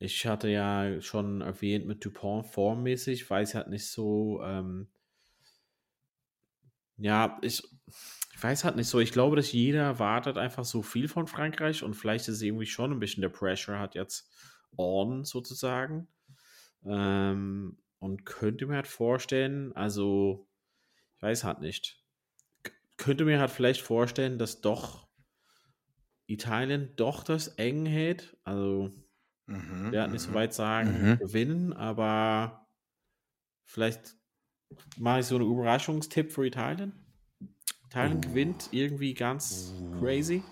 [0.00, 4.88] ich hatte ja schon erwähnt mit Dupont formmäßig, weiß halt nicht so, ähm,
[6.96, 7.62] ja, ich,
[8.34, 8.98] ich weiß halt nicht so.
[8.98, 12.92] Ich glaube, dass jeder erwartet einfach so viel von Frankreich und vielleicht ist irgendwie schon
[12.92, 14.30] ein bisschen der Pressure hat jetzt
[14.76, 16.08] on sozusagen.
[16.84, 20.48] Ähm, und könnte mir halt vorstellen, also,
[21.16, 22.02] ich weiß halt nicht,
[22.96, 25.08] könnte mir halt vielleicht vorstellen, dass doch
[26.26, 28.38] Italien doch das eng hält.
[28.44, 28.90] Also,
[29.50, 30.34] Mhm, hat nicht so mhm.
[30.34, 31.18] weit sagen, Mhm.
[31.18, 32.66] gewinnen, aber
[33.64, 34.16] vielleicht
[34.98, 36.92] mache ich so einen Überraschungstipp für Italien.
[37.86, 38.20] Italien Oh.
[38.20, 40.42] gewinnt irgendwie ganz crazy.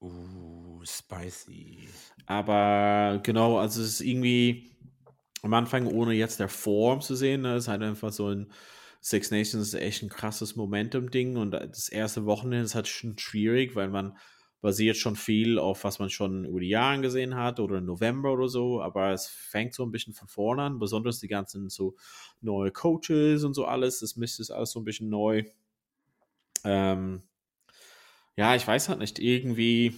[0.00, 1.88] Uh, spicy.
[2.26, 4.70] Aber genau, also es ist irgendwie
[5.42, 8.52] am Anfang, ohne jetzt der Form zu sehen, ne, ist halt einfach so ein
[9.00, 13.76] Six Nations ist echt ein krasses Momentum-Ding und das erste Wochenende ist halt schon schwierig,
[13.76, 14.16] weil man
[14.60, 18.32] basiert schon viel auf, was man schon über die Jahre gesehen hat oder im November
[18.32, 21.96] oder so, aber es fängt so ein bisschen von vorne an, besonders die ganzen so
[22.40, 25.44] neue Coaches und so alles, das Mist ist alles so ein bisschen neu.
[26.64, 27.22] Ähm,
[28.36, 29.94] ja, ich weiß halt nicht, irgendwie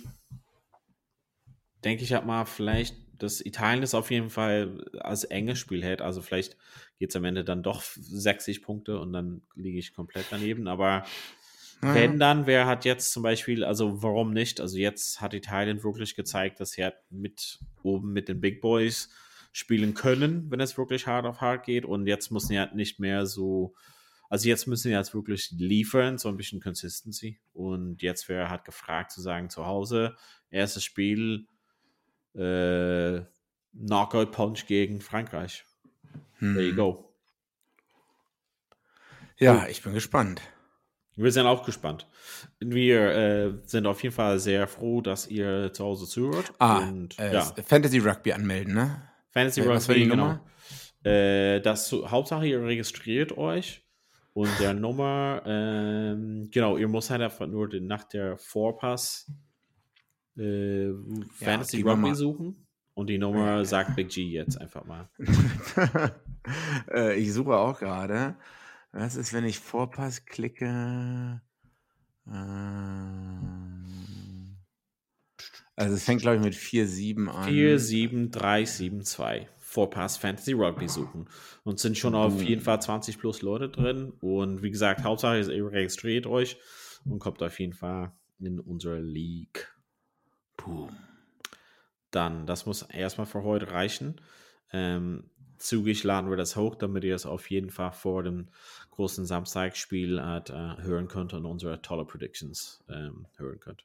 [1.85, 6.01] denke ich halt mal, vielleicht, dass Italien es auf jeden Fall als enges Spiel hält.
[6.01, 6.57] Also vielleicht
[6.99, 10.69] geht es am Ende dann doch 60 Punkte und dann liege ich komplett daneben.
[10.69, 11.05] Aber
[11.83, 11.95] Ja.
[11.95, 14.61] wenn dann, wer hat jetzt zum Beispiel, also warum nicht?
[14.61, 19.11] Also jetzt hat Italien wirklich gezeigt, dass sie halt mit oben mit den Big Boys
[19.53, 21.85] spielen können, wenn es wirklich hart auf hart geht.
[21.85, 23.75] Und jetzt müssen sie halt nicht mehr so,
[24.29, 27.39] also jetzt müssen sie jetzt wirklich liefern, so ein bisschen Consistency.
[27.55, 30.17] Und jetzt wäre halt gefragt zu sagen, zu Hause,
[30.51, 31.47] erstes Spiel,
[32.35, 33.21] äh,
[33.73, 35.65] Knockout Punch gegen Frankreich.
[36.41, 36.77] There you Hm.
[36.77, 37.05] go.
[39.39, 40.41] Ja, ich bin gespannt.
[41.19, 42.07] Wir sind auch gespannt.
[42.61, 46.53] Wir äh, sind auf jeden Fall sehr froh, dass ihr zu Hause zuhört.
[46.61, 49.03] Ah, und äh, ja, Fantasy Rugby anmelden, ne?
[49.31, 50.27] Fantasy äh, was war Rugby, die genau.
[50.27, 50.45] Nummer?
[51.05, 53.83] Äh, das Hauptsache, ihr registriert euch
[54.33, 59.29] und der Nummer, ähm, genau, ihr müsst halt einfach nur den, nach der Vorpass
[60.37, 60.91] äh,
[61.33, 65.09] Fantasy wir Rugby suchen und die Nummer sagt Big G jetzt einfach mal.
[66.93, 68.37] äh, ich suche auch gerade.
[68.93, 71.43] Was ist, wenn ich Vorpass klicke?
[72.27, 73.85] Ähm,
[75.77, 77.49] also es fängt, glaube ich, mit 4-7 an.
[77.49, 81.29] 47372 Vorpass Fantasy Rugby suchen.
[81.65, 84.13] Und sind schon auf jeden Fall 20 plus Leute drin.
[84.21, 86.57] Und wie gesagt, Hauptsache ist, ihr registriert euch
[87.05, 89.71] und kommt auf jeden Fall in unsere League.
[90.57, 90.97] Boom.
[92.11, 94.21] Dann, das muss erstmal für heute reichen.
[94.73, 98.49] Ähm, zügig laden wir das hoch, damit ihr es auf jeden Fall vor dem
[98.91, 103.85] großen Samstagspiel halt, äh, hören könnt und unsere tolle Predictions ähm, hören könnt.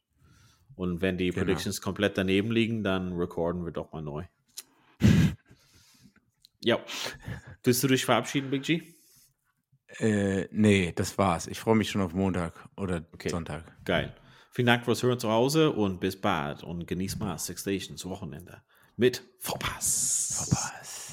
[0.76, 1.46] Und wenn die Genau.
[1.46, 4.24] Predictions komplett daneben liegen, dann recorden wir doch mal neu.
[6.64, 6.80] ja.
[7.64, 8.82] Willst du dich verabschieden, Big G?
[10.00, 11.46] Äh, nee, das war's.
[11.48, 13.30] Ich freue mich schon auf Montag oder Okay.
[13.30, 13.64] Sonntag.
[13.86, 14.16] Geil.
[14.52, 18.62] Vielen Dank fürs Hören zu Hause und bis bald und genießt mal Six Stations Wochenende
[18.98, 20.48] mit Vorpass.
[20.50, 21.13] Verpasst.